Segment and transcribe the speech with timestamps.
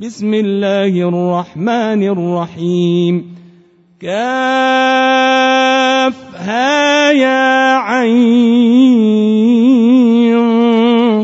[0.00, 3.34] بسم الله الرحمن الرحيم.
[4.00, 4.30] كافها
[7.10, 8.34] يا عين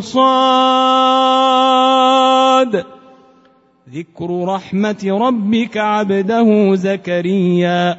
[0.00, 0.34] صاد.
[3.94, 7.96] ذكر رحمة ربك عبده زكريا.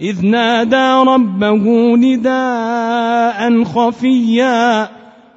[0.00, 4.88] إذ نادى ربه نداء خفيا.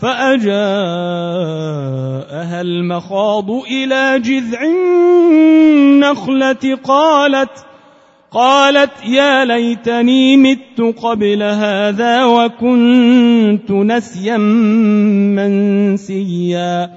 [0.00, 0.50] فأجاءها
[2.60, 7.50] المخاض إلى جذع النخلة قالت
[8.32, 14.36] قالت يا ليتني مت قبل هذا وكنت نسيا
[15.36, 16.90] منسيا.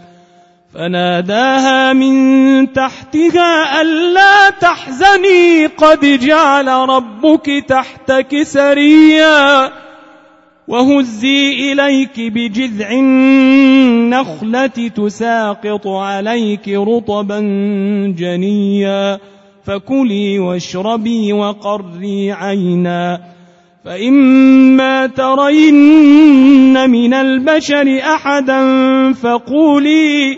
[0.74, 9.72] فناداها من تحتها ألا تحزني قد جعل ربك تحتك سريا.
[10.68, 17.40] وهزي إليك بجذع النخلة تساقط عليك رطبا
[18.18, 19.20] جنيا
[19.66, 23.20] فكلي واشربي وقري عينا
[23.86, 28.62] فإما ترين من البشر أحدا
[29.14, 30.38] فقولي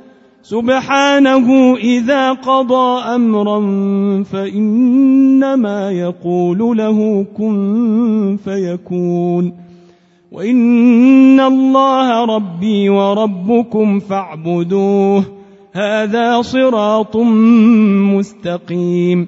[0.43, 3.59] سبحانه إذا قضى أمرا
[4.23, 9.53] فإنما يقول له كن فيكون
[10.31, 15.23] وإن الله ربي وربكم فاعبدوه
[15.73, 17.17] هذا صراط
[18.15, 19.27] مستقيم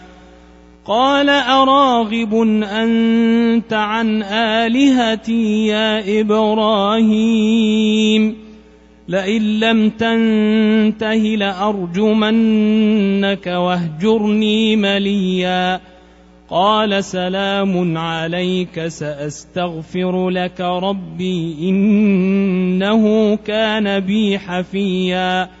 [0.85, 2.33] قال أراغب
[2.63, 7.71] أنت عن آلهتي يا إبراهيم
[9.07, 12.67] لئن لم تنته لأرجمنك
[13.47, 15.81] واهجرني مليا
[16.49, 25.60] قال سلام عليك سأستغفر لك ربي إنه كان بي حفيا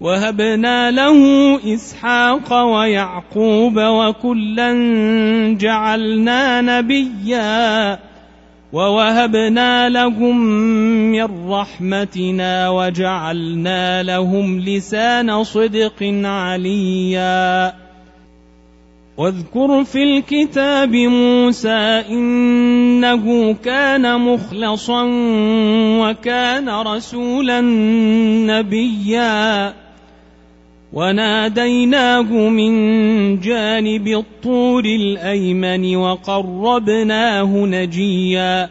[0.00, 1.20] وهبنا له
[1.74, 4.72] اسحاق ويعقوب وكلا
[5.60, 7.98] جعلنا نبيا
[8.72, 10.40] ووهبنا لهم
[11.12, 17.74] من رحمتنا وجعلنا لهم لسان صدق عليا
[19.18, 25.04] واذكر في الكتاب موسى انه كان مخلصا
[26.00, 27.60] وكان رسولا
[28.46, 29.74] نبيا
[30.92, 32.72] وناديناه من
[33.40, 38.70] جانب الطور الأيمن وقربناه نجيا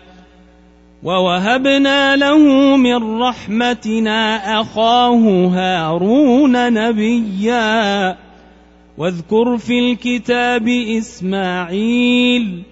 [1.04, 2.38] ووهبنا له
[2.78, 8.18] من رحمتنا أخاه هارون نبيا
[8.98, 12.64] واذكر في الكتاب إسماعيل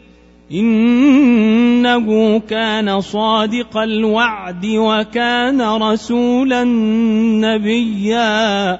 [0.51, 6.63] إنه كان صادق الوعد وكان رسولا
[7.43, 8.79] نبيا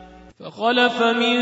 [0.43, 1.37] فخلف من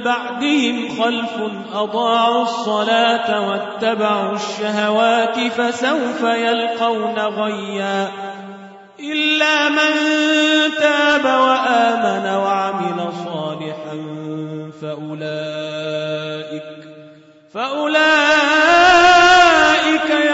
[0.00, 1.34] بعدهم خلف
[1.74, 8.08] أضاعوا الصلاة واتبعوا الشهوات فسوف يلقون غيا
[9.00, 9.92] إلا من
[10.78, 13.96] تاب وآمن وعمل صالحا
[14.82, 16.62] فأولئك
[17.54, 18.00] فأولئك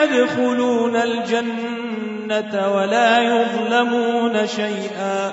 [0.03, 5.33] يدخلون الجنة ولا يظلمون شيئا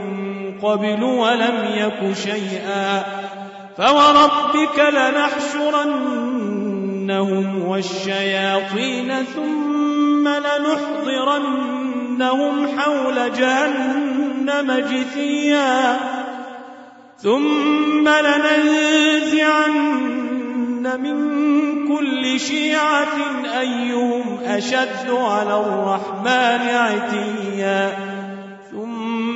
[0.63, 3.03] قبل ولم يك شيئا
[3.77, 6.21] فوربك لنحشرنهم
[7.67, 11.87] والشياطين ثم لنحضرنهم
[12.79, 15.99] حول جهنم جثيا
[17.17, 19.71] ثم لننزعن
[21.01, 21.17] من
[21.87, 23.07] كل شيعة
[23.59, 28.10] أيهم أشد على الرحمن عتيا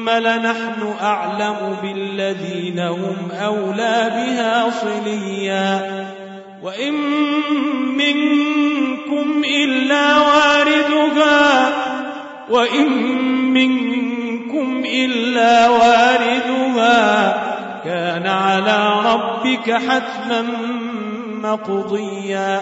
[0.06, 6.06] ثم لنحن أعلم بالذين هم أولى بها صليا.
[6.64, 6.94] وإن
[7.98, 11.70] منكم إلا واردها
[12.50, 12.88] وإن
[13.54, 17.34] منكم إلا واردها
[17.84, 20.46] كان على ربك حتما
[21.42, 22.62] مقضيا.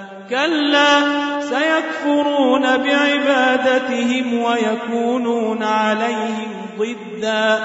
[0.31, 1.01] كلا
[1.41, 7.59] سيكفرون بعبادتهم ويكونون عليهم ضدا.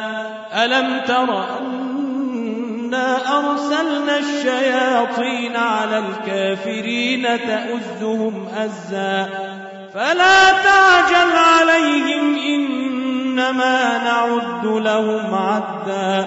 [0.64, 9.28] ألم تر أنا أرسلنا الشياطين على الكافرين تأزهم أزا؟
[9.94, 16.26] فلا تعجل عليهم إنما نعد لهم عدا.